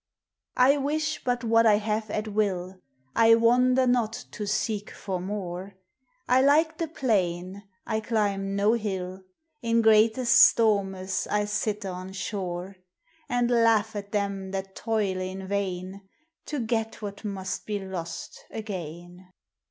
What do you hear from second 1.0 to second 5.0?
but what I have at will; I wander not to seeke